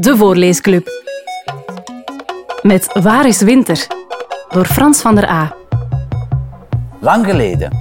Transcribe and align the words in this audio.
De 0.00 0.16
Voorleesclub. 0.16 0.88
Met 2.62 2.92
Waar 3.02 3.26
is 3.26 3.40
Winter? 3.40 3.86
Door 4.48 4.64
Frans 4.64 5.00
van 5.00 5.14
der 5.14 5.28
A. 5.28 5.54
Lang 7.00 7.26
geleden, 7.26 7.76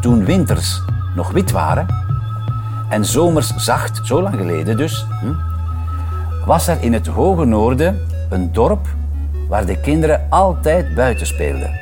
toen 0.00 0.24
winters 0.24 0.80
nog 1.16 1.30
wit 1.30 1.50
waren 1.50 1.86
en 2.90 3.04
zomers 3.04 3.56
zacht, 3.56 4.06
zo 4.06 4.22
lang 4.22 4.36
geleden 4.36 4.76
dus, 4.76 5.06
hm, 5.20 5.32
was 6.46 6.68
er 6.68 6.82
in 6.82 6.92
het 6.92 7.06
hoge 7.06 7.44
noorden 7.44 8.00
een 8.30 8.52
dorp 8.52 8.86
waar 9.48 9.66
de 9.66 9.80
kinderen 9.80 10.26
altijd 10.30 10.94
buiten 10.94 11.26
speelden. 11.26 11.80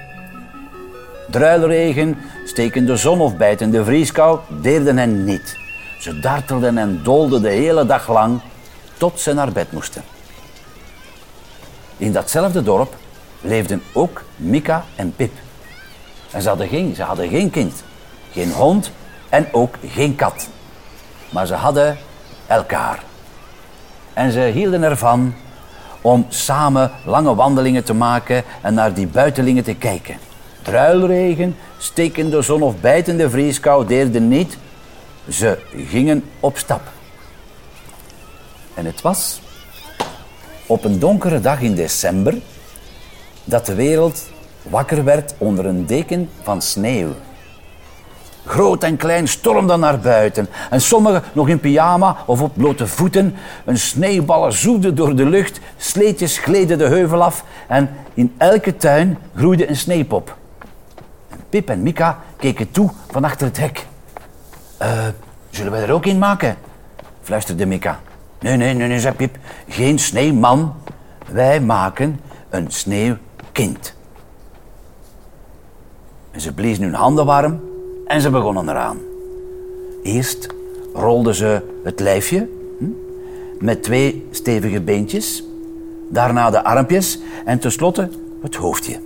Druilregen, 1.31 2.17
stekende 2.45 2.97
zon 2.97 3.21
of 3.21 3.37
bijtende 3.37 3.85
vrieskou 3.85 4.39
deerden 4.63 4.99
hen 4.99 5.25
niet. 5.25 5.59
Ze 5.99 6.21
dartelden 6.21 6.79
en 6.79 7.01
dolden 7.03 7.43
de 7.43 7.49
hele 7.49 7.87
dag 7.87 8.09
lang 8.09 8.41
tot 8.97 9.21
ze 9.21 9.33
naar 9.33 9.53
bed 9.53 9.73
moesten. 9.73 10.03
In 11.97 12.13
datzelfde 12.13 12.63
dorp 12.63 12.95
leefden 13.41 13.83
ook 13.93 14.25
Mika 14.37 14.85
en 14.95 15.15
Pip. 15.17 15.33
En 16.31 16.43
ze 16.43 16.49
hadden, 16.49 16.69
geen, 16.69 16.95
ze 16.95 17.03
hadden 17.03 17.29
geen 17.29 17.51
kind, 17.51 17.83
geen 18.33 18.53
hond 18.53 18.91
en 19.29 19.49
ook 19.53 19.75
geen 19.87 20.17
kat. 20.17 20.49
Maar 21.31 21.47
ze 21.47 21.55
hadden 21.55 21.97
elkaar. 22.47 23.03
En 24.13 24.33
ze 24.33 24.41
hielden 24.41 24.83
ervan 24.83 25.35
om 26.01 26.27
samen 26.29 26.91
lange 27.05 27.35
wandelingen 27.35 27.85
te 27.85 27.95
maken 27.95 28.45
en 28.63 28.75
naar 28.75 28.95
die 28.95 29.07
buitenlingen 29.07 29.65
te 29.65 29.75
kijken. 29.75 30.19
Druilregen, 30.63 31.57
stekende 31.79 32.43
zon 32.43 32.63
of 32.63 32.81
bijtende 32.81 33.31
vrieskou 33.31 33.87
deerden 33.87 34.29
niet. 34.29 34.59
Ze 35.29 35.59
gingen 35.77 36.25
op 36.41 36.59
stap. 36.59 36.81
En 38.77 38.87
het 38.87 39.01
was 39.01 39.41
op 40.67 40.85
een 40.85 40.99
donkere 40.99 41.41
dag 41.41 41.61
in 41.61 41.75
december 41.75 42.35
dat 43.45 43.67
de 43.67 43.75
wereld 43.75 44.23
wakker 44.63 45.05
werd 45.05 45.35
onder 45.39 45.67
een 45.67 45.87
deken 45.87 46.31
van 46.43 46.63
sneeuw. 46.63 47.15
Groot 48.45 48.83
en 48.83 48.97
klein 48.97 49.29
stormden 49.29 49.81
naar 49.81 49.99
buiten. 49.99 50.49
En 50.71 50.81
sommigen 50.81 51.23
nog 51.33 51.49
in 51.49 51.61
pyjama 51.61 52.17
of 52.27 52.41
op 52.41 52.53
blote 52.57 52.87
voeten. 52.87 53.35
Een 53.65 53.79
sneeuwballen 53.79 54.53
zoefde 54.53 54.93
door 54.93 55.17
de 55.17 55.27
lucht. 55.27 55.61
Sleetjes 55.77 56.39
gleden 56.39 56.79
de 56.79 56.87
heuvel 56.87 57.23
af. 57.23 57.45
En 57.69 57.91
in 58.15 58.35
elke 58.39 58.77
tuin 58.77 59.19
groeide 59.37 59.69
een 59.69 59.77
sneeuwpop. 59.77 60.37
En 61.31 61.39
Pip 61.49 61.69
en 61.69 61.83
Mika 61.83 62.19
keken 62.37 62.71
toe 62.71 62.91
van 63.11 63.25
achter 63.25 63.47
het 63.47 63.57
hek. 63.57 63.87
Eh, 64.79 65.07
zullen 65.51 65.73
wij 65.73 65.83
er 65.83 65.93
ook 65.93 66.07
in 66.07 66.19
maken? 66.19 66.57
fluisterde 67.23 67.67
Mika. 67.67 68.01
Nee, 68.41 68.57
nee, 68.57 68.75
nee, 68.75 68.89
nee, 68.89 69.01
zei 69.01 69.15
Pip. 69.15 69.37
Geen 69.69 69.99
sneeuwman. 69.99 70.75
Wij 71.33 71.61
maken 71.61 72.21
een 72.51 72.71
sneeuwkind. 72.71 73.95
En 76.31 76.41
ze 76.41 76.53
bliezen 76.53 76.85
hun 76.85 76.95
handen 76.95 77.27
warm 77.27 77.61
en 78.07 78.21
ze 78.21 78.31
begonnen 78.31 78.69
eraan. 78.69 78.99
Eerst 80.03 80.55
rolden 80.95 81.35
ze 81.35 81.63
het 81.85 82.01
lijfje 82.01 82.49
hm, 82.79 82.85
met 83.59 83.83
twee 83.83 84.27
stevige 84.31 84.81
beentjes, 84.81 85.45
daarna 86.11 86.51
de 86.51 86.65
armpjes 86.65 87.19
en 87.45 87.59
tenslotte 87.59 88.09
het 88.43 88.55
hoofdje. 88.55 88.99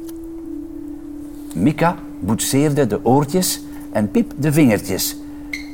Mika 1.55 1.97
boetseerde 2.20 2.86
de 2.86 3.05
oortjes 3.05 3.62
en 3.92 4.11
Pip 4.11 4.33
de 4.36 4.53
vingertjes. 4.53 5.17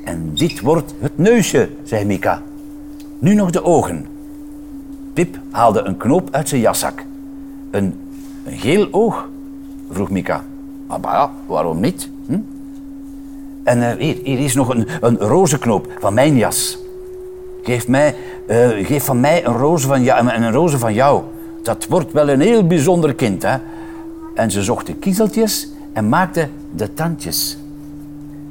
En 0.04 0.30
dit 0.34 0.60
wordt 0.60 0.94
het 0.98 1.18
neusje, 1.18 1.68
zei 1.82 2.04
Mika. 2.04 2.42
Nu 3.18 3.34
nog 3.34 3.50
de 3.50 3.64
ogen. 3.64 4.06
Pip 5.12 5.38
haalde 5.50 5.82
een 5.82 5.96
knoop 5.96 6.28
uit 6.30 6.48
zijn 6.48 6.60
jaszak. 6.60 7.04
Een, 7.70 7.94
een 8.44 8.58
geel 8.58 8.88
oog? 8.90 9.28
vroeg 9.90 10.10
Mika. 10.10 10.44
Maar 10.86 11.00
ja, 11.02 11.30
waarom 11.46 11.80
niet? 11.80 12.08
Hm? 12.26 12.38
En 13.62 13.78
uh, 13.78 13.90
hier, 13.98 14.16
hier 14.22 14.38
is 14.38 14.54
nog 14.54 14.68
een, 14.68 14.86
een 15.00 15.18
rozenknoop 15.18 15.92
van 16.00 16.14
mijn 16.14 16.36
jas. 16.36 16.78
Geef, 17.62 17.88
mij, 17.88 18.14
uh, 18.48 18.86
geef 18.86 19.04
van 19.04 19.20
mij 19.20 19.46
een 19.46 19.56
roze 19.56 19.86
van, 19.86 20.02
jou, 20.02 20.28
en 20.28 20.42
een 20.42 20.52
roze 20.52 20.78
van 20.78 20.94
jou. 20.94 21.22
Dat 21.62 21.86
wordt 21.86 22.12
wel 22.12 22.28
een 22.28 22.40
heel 22.40 22.66
bijzonder 22.66 23.14
kind, 23.14 23.42
hè? 23.42 23.56
En 24.34 24.50
ze 24.50 24.62
zocht 24.62 24.86
de 24.86 24.94
kiezeltjes 24.94 25.68
en 25.92 26.08
maakte 26.08 26.48
de 26.74 26.94
tandjes. 26.94 27.58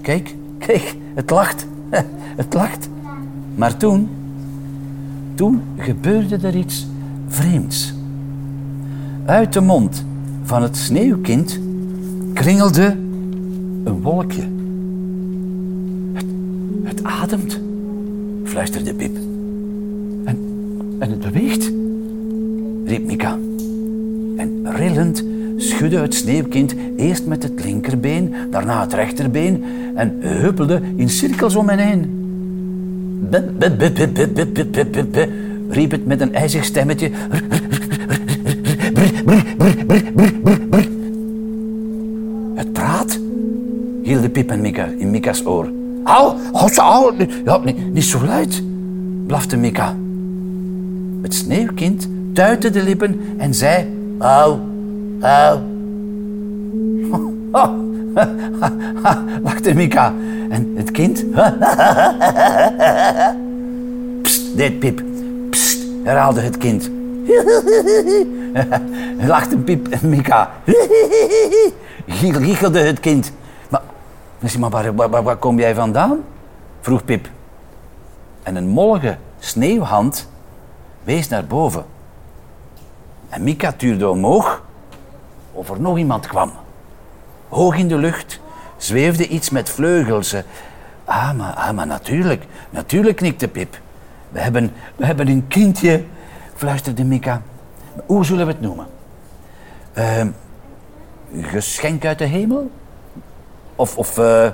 Kijk, 0.02 0.36
kijk, 0.58 0.96
het 1.14 1.30
lacht. 1.30 1.66
Het 2.36 2.54
lacht. 2.54 2.90
Maar 3.56 3.78
toen, 3.78 4.10
toen 5.36 5.62
gebeurde 5.78 6.38
er 6.48 6.56
iets 6.56 6.88
vreemds. 7.28 7.94
Uit 9.26 9.54
de 9.54 9.62
mond 9.62 10.06
van 10.44 10.62
het 10.62 10.78
sneeuwkind 10.78 11.60
kringelde 12.34 12.96
een 13.84 14.02
wolkje. 14.02 14.44
Het, 16.14 16.26
het 16.84 17.04
ademt, 17.04 17.60
fluisterde 18.44 18.94
Pip. 18.94 19.16
En, 20.24 20.38
en 21.00 21.10
het 21.10 21.20
beweegt, 21.20 21.72
riep 22.86 23.06
Mika. 23.06 23.38
En 24.36 24.76
rillend 24.76 25.24
schudde 25.58 25.98
het 25.98 26.14
sneeuwkind 26.14 26.76
eerst 26.96 27.26
met 27.26 27.44
het 27.44 27.64
linkerbeen, 27.64 28.34
daarna 28.52 28.82
het 28.82 28.94
rechterbeen 28.94 29.64
en 29.96 30.16
huppelde 30.20 30.82
in 30.96 31.10
cirkels 31.10 31.56
om 31.56 31.70
hen 31.70 31.80
heen. 31.80 32.25
Riep 35.70 35.92
het 35.92 36.06
met 36.06 36.22
een 36.22 36.34
ijzig 36.34 36.66
stemmetje. 36.66 37.12
Het 42.56 42.74
praat, 42.74 43.20
hielden 44.04 44.32
Pip 44.32 44.52
en 44.52 44.62
Mika 44.62 44.86
in 44.98 45.10
Mika's 45.10 45.46
oor. 45.46 45.70
Au, 46.04 46.34
au, 46.52 46.76
au, 46.76 47.16
niet, 47.64 47.94
niet 47.94 48.04
zo 48.04 48.26
luid, 48.26 48.64
blafte 49.28 49.58
Mika. 49.58 49.96
Het 51.22 51.34
sneeuwkind 51.34 52.08
tuitte 52.34 52.70
de 52.70 52.84
lippen 52.84 53.20
en 53.38 53.54
zei... 53.54 53.86
Au, 54.20 54.60
au. 55.20 55.60
lachte 59.48 59.74
Mika. 59.74 60.14
En 60.50 60.74
het 60.76 60.92
kind... 60.92 61.26
Pst, 64.22 64.58
deed 64.58 64.80
Pip. 64.80 65.02
Pst, 65.50 65.78
herhaalde 66.04 66.42
het 66.42 66.58
kind. 66.58 66.90
lachte 69.34 69.58
Pip 69.58 69.88
en 69.88 70.10
Mika. 70.10 70.52
Giechelde 72.08 72.80
het 72.80 73.00
kind. 73.00 73.32
Maar, 73.70 73.82
maar 74.60 74.70
waar, 74.70 75.10
waar, 75.10 75.24
waar 75.24 75.38
kom 75.38 75.60
jij 75.60 75.76
vandaan? 75.76 76.24
vroeg 76.82 77.06
Pip. 77.06 77.30
En 78.44 78.56
een 78.56 78.68
mollige 78.68 79.18
sneeuwhand 79.40 80.30
wees 81.04 81.28
naar 81.28 81.46
boven. 81.46 81.86
En 83.30 83.44
Mika 83.44 83.72
tuurde 83.72 84.10
omhoog 84.10 84.64
of 85.52 85.70
er 85.70 85.82
nog 85.82 85.98
iemand 85.98 86.28
kwam. 86.28 86.52
Hoog 87.50 87.78
in 87.78 87.88
de 87.88 87.98
lucht 87.98 88.40
zweefde 88.78 89.28
iets 89.28 89.50
met 89.50 89.70
vleugels. 89.70 90.36
Ah, 91.06 91.34
maar, 91.34 91.54
ah, 91.54 91.72
maar 91.72 91.88
natuurlijk, 91.88 92.46
natuurlijk 92.70 93.16
knikte 93.16 93.48
Pip. 93.48 93.80
We 94.30 94.40
hebben, 94.40 94.74
we 94.96 95.06
hebben 95.06 95.28
een 95.28 95.48
kindje, 95.48 96.04
fluisterde 96.56 97.04
Mika. 97.04 97.42
Hoe 98.06 98.26
zullen 98.26 98.46
we 98.46 98.52
het 98.52 98.62
noemen? 98.62 98.88
Uh, 99.98 100.24
geschenk 101.42 102.06
uit 102.06 102.18
de 102.18 102.26
hemel? 102.26 102.72
Of, 103.76 103.98
of 103.98 104.18
uh, 104.18 104.50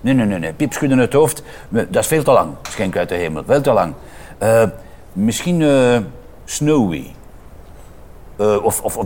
nee, 0.00 0.14
nee, 0.14 0.26
nee, 0.26 0.38
nee, 0.38 0.52
Pip 0.52 0.72
schudde 0.72 0.96
het 0.96 1.12
hoofd. 1.12 1.42
Dat 1.68 1.96
is 1.96 2.06
veel 2.06 2.22
te 2.22 2.30
lang, 2.30 2.54
geschenk 2.62 2.96
uit 2.96 3.08
de 3.08 3.14
hemel, 3.14 3.42
veel 3.46 3.60
te 3.60 3.72
lang. 3.72 3.94
Uh, 4.42 4.64
misschien 5.12 5.60
uh, 5.60 5.98
Snowy. 6.44 7.14
of 8.36 8.80
of, 8.82 8.96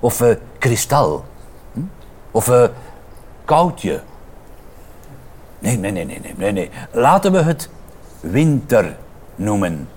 of 0.00 0.22
kristal. 0.58 1.24
Hm? 1.72 1.80
Of 2.30 2.70
koudje. 3.50 4.00
Nee, 5.58 5.76
nee, 5.76 5.90
nee, 5.90 6.04
nee, 6.04 6.20
nee, 6.36 6.52
nee. 6.52 6.70
Laten 6.92 7.32
we 7.32 7.38
het 7.38 7.68
winter 8.20 8.96
noemen, 9.34 9.88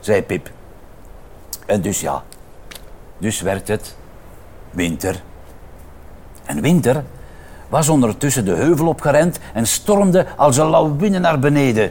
zei 0.00 0.22
Pip. 0.22 0.50
En 1.66 1.80
dus 1.80 2.00
ja, 2.00 2.22
dus 3.18 3.40
werd 3.40 3.68
het 3.68 3.96
winter. 4.70 5.22
En 6.44 6.60
winter 6.60 7.04
was 7.68 7.88
ondertussen 7.88 8.44
de 8.44 8.54
heuvel 8.54 8.86
opgerend 8.86 9.38
en 9.54 9.66
stormde 9.66 10.26
als 10.36 10.56
een 10.56 10.66
lawine 10.66 11.18
naar 11.18 11.38
beneden. 11.38 11.90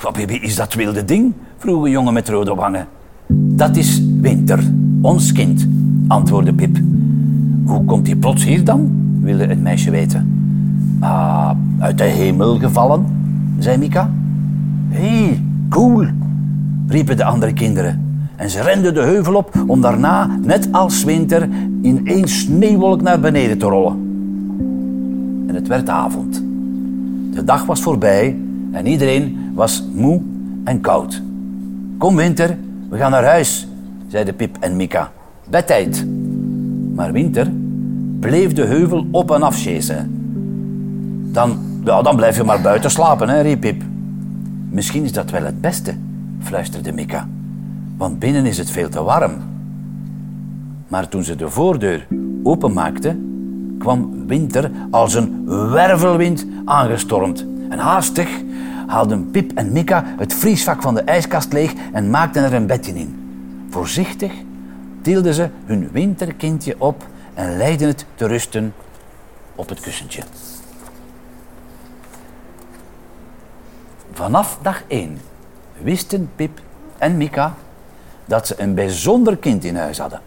Wat 0.00 0.18
is 0.18 0.56
dat 0.56 0.74
wilde 0.74 1.04
ding? 1.04 1.34
vroeg 1.58 1.84
een 1.84 1.90
jongen 1.90 2.12
met 2.12 2.28
rode 2.28 2.54
wangen. 2.54 2.88
Dat 3.28 3.76
is 3.76 4.00
winter, 4.20 4.72
ons 5.02 5.32
kind, 5.32 5.66
antwoordde 6.08 6.54
Pip. 6.54 6.76
Hoe 7.66 7.84
komt 7.84 8.06
hij 8.06 8.16
plots 8.16 8.44
hier 8.44 8.64
dan? 8.64 9.04
wilde 9.20 9.46
het 9.46 9.62
meisje 9.62 9.90
weten. 9.90 10.35
Ah, 11.00 11.50
uit 11.78 11.98
de 11.98 12.04
hemel 12.04 12.58
gevallen, 12.58 13.06
zei 13.58 13.78
Mika. 13.78 14.10
Hé, 14.88 15.24
hey, 15.24 15.42
cool, 15.68 16.06
riepen 16.88 17.16
de 17.16 17.24
andere 17.24 17.52
kinderen. 17.52 18.04
En 18.36 18.50
ze 18.50 18.62
renden 18.62 18.94
de 18.94 19.00
heuvel 19.00 19.34
op 19.34 19.54
om 19.66 19.80
daarna, 19.80 20.38
net 20.42 20.68
als 20.72 21.04
winter, 21.04 21.48
in 21.82 22.00
één 22.06 22.28
sneeuwwolk 22.28 23.02
naar 23.02 23.20
beneden 23.20 23.58
te 23.58 23.66
rollen. 23.66 23.96
En 25.46 25.54
het 25.54 25.68
werd 25.68 25.88
avond. 25.88 26.42
De 27.32 27.44
dag 27.44 27.64
was 27.64 27.80
voorbij 27.80 28.36
en 28.72 28.86
iedereen 28.86 29.50
was 29.54 29.84
moe 29.94 30.20
en 30.64 30.80
koud. 30.80 31.22
Kom 31.98 32.16
winter, 32.16 32.56
we 32.88 32.96
gaan 32.96 33.10
naar 33.10 33.24
huis, 33.24 33.68
zeiden 34.06 34.36
Pip 34.36 34.56
en 34.60 34.76
Mika. 34.76 35.10
Bedtijd. 35.50 36.06
Maar 36.94 37.12
winter 37.12 37.52
bleef 38.20 38.52
de 38.52 38.64
heuvel 38.64 39.06
op 39.10 39.30
en 39.30 39.42
af 39.42 39.60
chasen. 39.60 40.15
Dan, 41.36 41.80
ja, 41.84 42.02
dan 42.02 42.16
blijf 42.16 42.36
je 42.36 42.44
maar 42.44 42.60
buiten 42.60 42.90
slapen, 42.90 43.28
hè, 43.28 43.40
riep 43.40 43.60
Pip. 43.60 43.82
Misschien 44.70 45.04
is 45.04 45.12
dat 45.12 45.30
wel 45.30 45.44
het 45.44 45.60
beste, 45.60 45.94
fluisterde 46.42 46.92
Mika. 46.92 47.28
Want 47.96 48.18
binnen 48.18 48.46
is 48.46 48.58
het 48.58 48.70
veel 48.70 48.88
te 48.88 49.02
warm. 49.02 49.32
Maar 50.88 51.08
toen 51.08 51.24
ze 51.24 51.36
de 51.36 51.50
voordeur 51.50 52.06
openmaakte, 52.42 53.16
kwam 53.78 54.26
winter 54.26 54.70
als 54.90 55.14
een 55.14 55.44
wervelwind 55.70 56.46
aangestormd. 56.64 57.46
En 57.68 57.78
haastig 57.78 58.28
haalden 58.86 59.30
Pip 59.30 59.52
en 59.52 59.72
Mika 59.72 60.04
het 60.06 60.34
vriesvak 60.34 60.82
van 60.82 60.94
de 60.94 61.02
ijskast 61.02 61.52
leeg 61.52 61.72
en 61.92 62.10
maakten 62.10 62.44
er 62.44 62.54
een 62.54 62.66
bedje 62.66 62.94
in. 62.94 63.18
Voorzichtig 63.70 64.32
tilden 65.02 65.34
ze 65.34 65.48
hun 65.64 65.88
winterkindje 65.92 66.74
op 66.78 67.06
en 67.34 67.56
leidden 67.56 67.88
het 67.88 68.06
te 68.14 68.26
rusten 68.26 68.74
op 69.54 69.68
het 69.68 69.80
kussentje. 69.80 70.22
Vanaf 74.16 74.58
dag 74.62 74.82
één 74.86 75.20
wisten 75.82 76.30
Pip 76.36 76.60
en 76.98 77.16
Mika 77.16 77.54
dat 78.24 78.46
ze 78.46 78.54
een 78.58 78.74
bijzonder 78.74 79.36
kind 79.36 79.64
in 79.64 79.76
huis 79.76 79.98
hadden. 79.98 80.20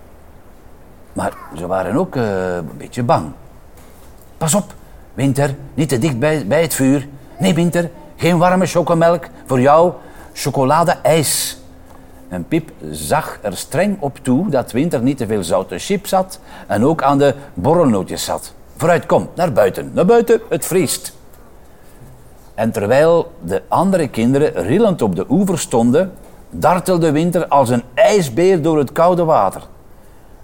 Maar 1.13 1.33
ze 1.57 1.67
waren 1.67 1.95
ook 1.95 2.15
uh, 2.15 2.55
een 2.55 2.77
beetje 2.77 3.03
bang. 3.03 3.31
Pas 4.37 4.53
op, 4.53 4.73
Winter, 5.13 5.55
niet 5.73 5.89
te 5.89 5.97
dicht 5.97 6.19
bij, 6.19 6.47
bij 6.47 6.61
het 6.61 6.73
vuur. 6.73 7.07
Nee, 7.37 7.53
Winter, 7.53 7.89
geen 8.15 8.37
warme 8.37 8.65
chocomelk. 8.65 9.27
Voor 9.45 9.61
jou 9.61 9.93
chocolade-ijs. 10.33 11.57
En 12.27 12.47
Pip 12.47 12.71
zag 12.91 13.39
er 13.41 13.57
streng 13.57 13.97
op 13.99 14.19
toe 14.21 14.49
dat 14.49 14.71
Winter 14.71 15.01
niet 15.01 15.17
te 15.17 15.27
veel 15.27 15.43
zoute 15.43 15.77
chips 15.77 16.11
had 16.11 16.39
en 16.67 16.85
ook 16.85 17.03
aan 17.03 17.17
de 17.17 17.35
borrelnootjes 17.53 18.23
zat. 18.23 18.53
Vooruit, 18.75 19.05
kom, 19.05 19.29
naar 19.35 19.53
buiten. 19.53 19.91
Naar 19.93 20.05
buiten, 20.05 20.41
het 20.49 20.65
vriest. 20.65 21.17
En 22.59 22.71
terwijl 22.71 23.31
de 23.41 23.61
andere 23.67 24.07
kinderen 24.07 24.53
rillend 24.53 25.01
op 25.01 25.15
de 25.15 25.25
oever 25.29 25.59
stonden, 25.59 26.13
dartelde 26.49 27.11
Winter 27.11 27.47
als 27.47 27.69
een 27.69 27.83
ijsbeer 27.93 28.61
door 28.61 28.77
het 28.77 28.91
koude 28.91 29.23
water. 29.23 29.61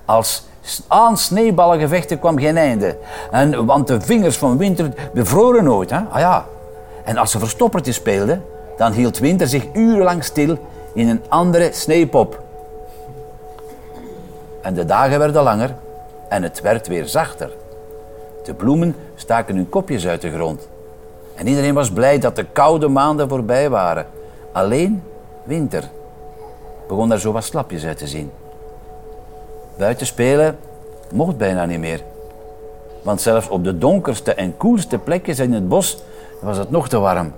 Als 0.06 0.46
aan 0.88 1.18
sneeuwballengevechten 1.18 2.20
kwam 2.20 2.40
geen 2.40 2.58
einde. 2.58 2.98
En, 3.32 3.66
want 3.66 3.88
de 3.88 4.02
vingers 4.02 4.38
van 4.38 4.58
Winter 4.58 4.94
bevroren 5.14 5.64
nooit. 5.64 5.90
Hè? 5.90 6.00
Ah 6.10 6.20
ja. 6.20 6.46
En 7.04 7.18
als 7.18 7.32
ze 7.32 7.40
verstoppertje 7.40 7.92
speelden, 7.92 8.44
dan 8.78 8.92
hield 8.92 9.18
Winter 9.18 9.48
zich 9.48 9.66
urenlang 9.74 10.24
stil 10.24 10.58
in 10.94 11.10
een 11.10 11.22
andere 11.30 11.70
sneeuwpop. 11.74 12.44
En 14.62 14.74
de 14.74 14.86
dagen 14.86 15.20
werden 15.20 15.44
langer 15.44 15.76
en 16.30 16.44
het 16.44 16.62
werd 16.62 16.88
weer 16.88 17.08
zachter. 17.08 17.52
De 18.44 18.54
bloemen 18.54 18.96
staken 19.16 19.56
hun 19.56 19.70
kopjes 19.70 20.08
uit 20.08 20.22
de 20.22 20.32
grond. 20.32 20.68
En 21.36 21.48
iedereen 21.48 21.74
was 21.74 21.92
blij 21.92 22.20
dat 22.20 22.36
de 22.36 22.46
koude 22.46 22.88
maanden 22.88 23.30
voorbij 23.30 23.70
waren. 23.70 24.06
Alleen 24.52 25.04
winter 25.44 25.90
begon 26.88 27.10
daar 27.10 27.20
zo 27.20 27.32
wat 27.32 27.44
slapjes 27.44 27.86
uit 27.86 27.98
te 27.98 28.08
zien. 28.08 28.32
Buiten 29.78 30.06
spelen 30.06 30.58
mocht 31.12 31.38
bijna 31.38 31.66
niet 31.66 31.80
meer. 31.80 32.02
Want 33.04 33.22
zelfs 33.22 33.50
op 33.50 33.64
de 33.64 33.78
donkerste 33.78 34.34
en 34.34 34.58
koelste 34.58 34.98
plekjes 34.98 35.40
in 35.40 35.54
het 35.54 35.68
bos 35.68 36.04
was 36.42 36.58
het 36.58 36.72
nog 36.72 36.90
te 36.90 37.00
warm. 37.00 37.34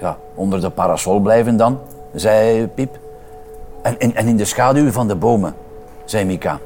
Ja, 0.00 0.18
onder 0.34 0.60
de 0.60 0.70
parasol 0.70 1.20
blijven 1.20 1.56
dan, 1.56 1.80
zei 2.14 2.66
Piep. 2.66 2.98
En, 3.82 3.98
en, 3.98 4.14
en 4.14 4.26
in 4.26 4.36
de 4.36 4.44
schaduw 4.44 4.90
van 4.90 5.08
de 5.08 5.14
bomen, 5.14 5.54
zei 6.04 6.24
Mika. 6.24 6.58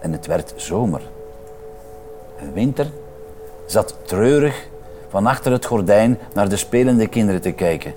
En 0.00 0.12
het 0.12 0.26
werd 0.26 0.52
zomer. 0.56 1.00
En 2.38 2.52
winter 2.52 2.86
zat 3.66 3.94
treurig 4.04 4.68
van 5.08 5.26
achter 5.26 5.52
het 5.52 5.64
gordijn 5.64 6.18
naar 6.34 6.48
de 6.48 6.56
spelende 6.56 7.06
kinderen 7.06 7.40
te 7.40 7.52
kijken. 7.52 7.94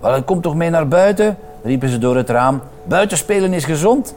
Wel, 0.00 0.22
kom 0.22 0.40
toch 0.40 0.54
mee 0.54 0.70
naar 0.70 0.88
buiten, 0.88 1.38
riepen 1.62 1.88
ze 1.88 1.98
door 1.98 2.16
het 2.16 2.30
raam. 2.30 2.60
Buiten 2.84 3.16
spelen 3.16 3.52
is 3.52 3.64
gezond. 3.64 4.14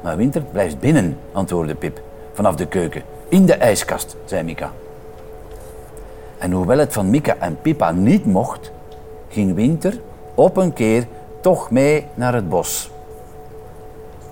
Maar 0.00 0.16
Winter 0.16 0.42
blijft 0.42 0.80
binnen, 0.80 1.18
antwoordde 1.32 1.74
Pip 1.74 2.00
vanaf 2.32 2.54
de 2.54 2.66
keuken. 2.66 3.02
In 3.28 3.46
de 3.46 3.54
ijskast, 3.54 4.16
zei 4.24 4.42
Mika. 4.42 4.70
En 6.38 6.52
hoewel 6.52 6.78
het 6.78 6.92
van 6.92 7.10
Mika 7.10 7.36
en 7.38 7.58
Pippa 7.62 7.90
niet 7.90 8.26
mocht, 8.26 8.70
ging 9.28 9.54
Winter 9.54 10.00
op 10.34 10.56
een 10.56 10.72
keer 10.72 11.06
toch 11.40 11.70
mee 11.70 12.06
naar 12.14 12.34
het 12.34 12.48
bos. 12.48 12.90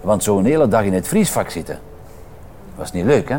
Want 0.01 0.23
zo'n 0.23 0.45
hele 0.45 0.69
dag 0.69 0.85
in 0.85 0.95
het 0.95 1.09
vriesvak 1.09 1.51
zitten, 1.51 1.79
was 2.75 2.93
niet 2.93 3.05
leuk, 3.05 3.29
hè? 3.29 3.39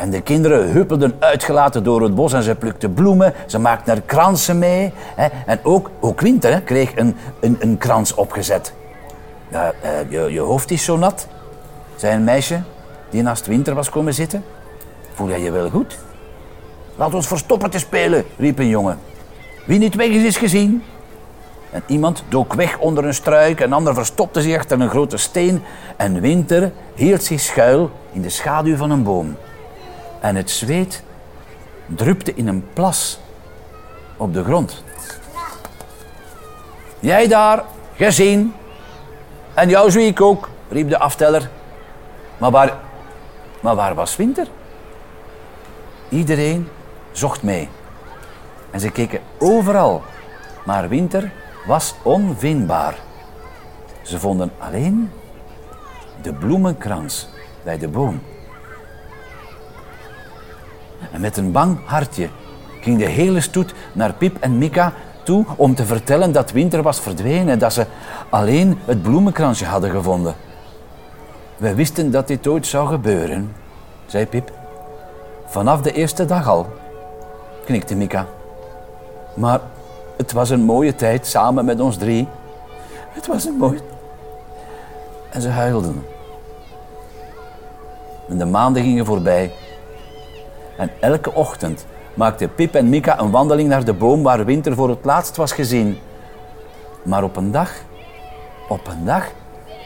En 0.00 0.10
de 0.10 0.20
kinderen 0.20 0.70
huppelden 0.70 1.16
uitgelaten 1.18 1.84
door 1.84 2.02
het 2.02 2.14
bos 2.14 2.32
en 2.32 2.42
ze 2.42 2.54
plukten 2.54 2.94
bloemen. 2.94 3.34
Ze 3.46 3.58
maakten 3.58 3.94
er 3.94 4.02
kransen 4.02 4.58
mee. 4.58 4.92
Hè. 5.16 5.28
En 5.46 5.60
ook, 5.62 5.90
ook 6.00 6.20
Winter 6.20 6.52
hè, 6.52 6.60
kreeg 6.60 6.96
een, 6.96 7.16
een, 7.40 7.56
een 7.58 7.78
krans 7.78 8.14
opgezet. 8.14 8.72
Uh, 9.52 9.68
je, 10.08 10.32
je 10.32 10.40
hoofd 10.40 10.70
is 10.70 10.84
zo 10.84 10.96
nat, 10.96 11.26
zei 11.96 12.14
een 12.14 12.24
meisje 12.24 12.60
die 13.10 13.22
naast 13.22 13.46
Winter 13.46 13.74
was 13.74 13.90
komen 13.90 14.14
zitten. 14.14 14.44
Voel 15.14 15.28
jij 15.28 15.40
je 15.40 15.50
wel 15.50 15.70
goed? 15.70 15.98
Laat 16.96 17.14
ons 17.14 17.26
verstoppertje 17.26 17.78
spelen, 17.78 18.24
riep 18.36 18.58
een 18.58 18.68
jongen. 18.68 18.98
Wie 19.64 19.78
niet 19.78 19.94
weg 19.94 20.08
is, 20.08 20.24
is 20.24 20.36
gezien. 20.36 20.82
En 21.70 21.82
iemand 21.86 22.24
dook 22.28 22.54
weg 22.54 22.78
onder 22.78 23.04
een 23.04 23.14
struik, 23.14 23.60
een 23.60 23.72
ander 23.72 23.94
verstopte 23.94 24.40
zich 24.42 24.56
achter 24.56 24.80
een 24.80 24.90
grote 24.90 25.16
steen 25.16 25.62
en 25.96 26.20
Winter 26.20 26.72
hield 26.94 27.22
zich 27.22 27.40
schuil 27.40 27.90
in 28.12 28.22
de 28.22 28.28
schaduw 28.28 28.76
van 28.76 28.90
een 28.90 29.02
boom. 29.02 29.36
En 30.20 30.36
het 30.36 30.50
zweet 30.50 31.02
drupte 31.86 32.34
in 32.34 32.48
een 32.48 32.68
plas 32.72 33.20
op 34.16 34.34
de 34.34 34.44
grond. 34.44 34.82
Jij 37.00 37.28
daar, 37.28 37.64
gezien. 37.94 38.54
En 39.54 39.68
jou 39.68 39.90
zie 39.90 40.06
ik 40.06 40.20
ook, 40.20 40.48
riep 40.68 40.88
de 40.88 40.98
afteller. 40.98 41.50
Maar 42.38 42.50
waar, 42.50 42.76
maar 43.60 43.74
waar 43.74 43.94
was 43.94 44.16
Winter? 44.16 44.46
Iedereen 46.08 46.68
zocht 47.12 47.42
mee. 47.42 47.68
En 48.70 48.80
ze 48.80 48.90
keken 48.90 49.20
overal. 49.38 50.02
Maar 50.64 50.88
Winter 50.88 51.32
was 51.66 51.94
onvindbaar. 52.02 52.98
Ze 54.02 54.18
vonden 54.18 54.52
alleen 54.58 55.10
de 56.22 56.32
bloemenkrans 56.32 57.28
bij 57.62 57.78
de 57.78 57.88
boom. 57.88 58.20
En 61.12 61.20
met 61.20 61.36
een 61.36 61.52
bang 61.52 61.78
hartje 61.84 62.28
ging 62.80 62.98
de 62.98 63.08
hele 63.08 63.40
stoet 63.40 63.74
naar 63.92 64.12
Pip 64.12 64.36
en 64.40 64.58
Mika 64.58 64.92
toe 65.22 65.44
om 65.56 65.74
te 65.74 65.84
vertellen 65.84 66.32
dat 66.32 66.50
winter 66.50 66.82
was 66.82 67.00
verdwenen 67.00 67.48
en 67.48 67.58
dat 67.58 67.72
ze 67.72 67.86
alleen 68.28 68.78
het 68.84 69.02
bloemenkransje 69.02 69.64
hadden 69.64 69.90
gevonden. 69.90 70.34
We 71.56 71.74
wisten 71.74 72.10
dat 72.10 72.28
dit 72.28 72.46
ooit 72.46 72.66
zou 72.66 72.88
gebeuren, 72.88 73.52
zei 74.06 74.26
Pip. 74.26 74.52
Vanaf 75.46 75.80
de 75.80 75.92
eerste 75.92 76.24
dag 76.24 76.48
al, 76.48 76.66
knikte 77.64 77.94
Mika. 77.94 78.26
Maar 79.34 79.60
het 80.16 80.32
was 80.32 80.50
een 80.50 80.62
mooie 80.62 80.94
tijd 80.94 81.26
samen 81.26 81.64
met 81.64 81.80
ons 81.80 81.96
drie. 81.96 82.28
Het 83.08 83.26
was 83.26 83.44
een 83.44 83.56
mooie... 83.56 83.80
En 85.30 85.42
ze 85.42 85.48
huilden. 85.48 86.04
En 88.28 88.38
de 88.38 88.44
maanden 88.44 88.82
gingen 88.82 89.06
voorbij 89.06 89.52
en 90.80 90.90
elke 91.00 91.34
ochtend 91.34 91.86
maakten 92.14 92.54
Pip 92.54 92.74
en 92.74 92.88
Mika 92.88 93.18
een 93.18 93.30
wandeling 93.30 93.68
naar 93.68 93.84
de 93.84 93.92
boom 93.92 94.22
waar 94.22 94.44
Winter 94.44 94.74
voor 94.74 94.88
het 94.88 95.04
laatst 95.04 95.36
was 95.36 95.52
gezien. 95.52 95.98
Maar 97.02 97.22
op 97.22 97.36
een 97.36 97.50
dag, 97.50 97.72
op 98.68 98.86
een 98.86 99.04
dag, 99.04 99.28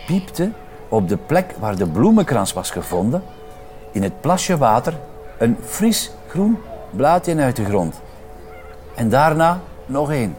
piepte 0.06 0.50
op 0.88 1.08
de 1.08 1.16
plek 1.16 1.54
waar 1.58 1.76
de 1.76 1.86
bloemenkrans 1.86 2.52
was 2.52 2.70
gevonden, 2.70 3.22
in 3.92 4.02
het 4.02 4.20
plasje 4.20 4.56
water, 4.56 4.94
een 5.38 5.56
fris 5.64 6.10
groen 6.28 6.58
blaadje 6.90 7.36
uit 7.36 7.56
de 7.56 7.64
grond. 7.64 8.00
En 8.94 9.08
daarna 9.08 9.60
nog 9.86 10.10
één. 10.10 10.36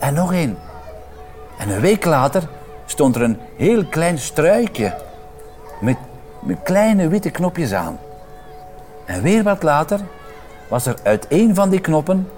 En 0.00 0.14
nog 0.14 0.32
één. 0.32 0.58
En 1.58 1.68
een 1.68 1.80
week 1.80 2.04
later 2.04 2.48
stond 2.86 3.16
er 3.16 3.22
een 3.22 3.38
heel 3.56 3.84
klein 3.84 4.18
struikje 4.18 4.94
met, 5.80 5.96
met 6.40 6.58
kleine 6.62 7.08
witte 7.08 7.30
knopjes 7.30 7.72
aan. 7.72 7.98
En 9.04 9.22
weer 9.22 9.42
wat 9.42 9.62
later 9.62 10.00
was 10.68 10.86
er 10.86 10.96
uit 11.02 11.26
een 11.28 11.54
van 11.54 11.70
die 11.70 11.80
knoppen 11.80 12.28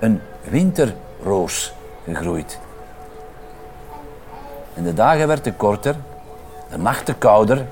een 0.00 0.20
winterroos 0.48 1.74
gegroeid. 2.04 2.58
En 4.74 4.82
de 4.82 4.94
dagen 4.94 5.26
werden 5.26 5.56
korter, 5.56 5.94
de 6.70 6.78
nachten 6.78 7.18
kouder 7.18 7.66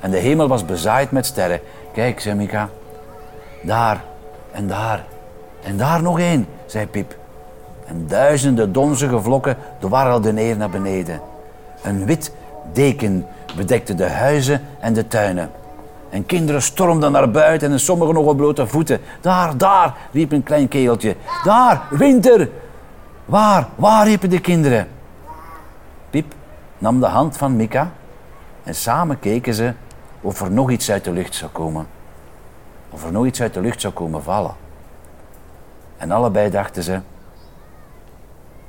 en 0.00 0.10
de 0.10 0.18
hemel 0.18 0.48
was 0.48 0.64
bezaaid 0.64 1.10
met 1.10 1.26
sterren. 1.26 1.60
Kijk, 1.92 2.20
zei 2.20 2.34
Mika, 2.34 2.68
daar 3.62 4.04
en 4.52 4.66
daar 4.66 5.04
en 5.66 5.76
daar 5.76 6.02
nog 6.02 6.18
één, 6.18 6.46
zei 6.66 6.86
Piep. 6.86 7.16
En 7.86 8.06
duizenden 8.06 8.72
donzige 8.72 9.20
vlokken 9.20 9.56
dwarrelden 9.78 10.34
neer 10.34 10.56
naar 10.56 10.70
beneden. 10.70 11.20
Een 11.82 12.06
wit 12.06 12.32
deken 12.72 13.26
bedekte 13.56 13.94
de 13.94 14.08
huizen 14.08 14.60
en 14.80 14.92
de 14.92 15.06
tuinen. 15.06 15.50
En 16.10 16.26
kinderen 16.26 16.62
stormden 16.62 17.12
naar 17.12 17.30
buiten 17.30 17.70
en 17.70 17.80
sommigen 17.80 18.14
nog 18.14 18.26
op 18.26 18.36
blote 18.36 18.66
voeten. 18.66 19.00
Daar, 19.20 19.56
daar, 19.56 19.96
riep 20.12 20.32
een 20.32 20.42
klein 20.42 20.68
keeltje. 20.68 21.16
Daar, 21.44 21.86
winter! 21.90 22.50
Waar, 23.24 23.68
waar, 23.74 24.06
riepen 24.06 24.30
de 24.30 24.40
kinderen. 24.40 24.88
Piep 26.10 26.34
nam 26.78 27.00
de 27.00 27.06
hand 27.06 27.36
van 27.36 27.56
Mika 27.56 27.92
en 28.62 28.74
samen 28.74 29.18
keken 29.18 29.54
ze 29.54 29.72
of 30.20 30.40
er 30.40 30.50
nog 30.50 30.70
iets 30.70 30.90
uit 30.90 31.04
de 31.04 31.12
lucht 31.12 31.34
zou 31.34 31.50
komen. 31.50 31.86
Of 32.90 33.04
er 33.04 33.12
nog 33.12 33.26
iets 33.26 33.40
uit 33.40 33.54
de 33.54 33.60
lucht 33.60 33.80
zou 33.80 33.92
komen 33.92 34.22
vallen. 34.22 34.54
En 35.96 36.10
allebei 36.10 36.50
dachten 36.50 36.82
ze, 36.82 37.00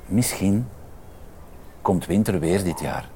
misschien 0.06 0.68
komt 1.82 2.06
winter 2.06 2.40
weer 2.40 2.64
dit 2.64 2.80
jaar. 2.80 3.08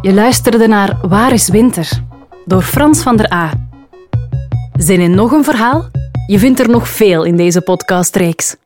Je 0.00 0.12
luisterde 0.12 0.66
naar 0.66 0.98
Waar 1.08 1.32
is 1.32 1.48
Winter? 1.48 1.90
door 2.44 2.62
Frans 2.62 3.02
van 3.02 3.16
der 3.16 3.32
A. 3.32 3.52
Zin 4.72 5.00
in 5.00 5.14
nog 5.14 5.32
een 5.32 5.44
verhaal? 5.44 5.90
Je 6.26 6.38
vindt 6.38 6.60
er 6.60 6.68
nog 6.68 6.88
veel 6.88 7.24
in 7.24 7.36
deze 7.36 7.60
podcastreeks. 7.60 8.56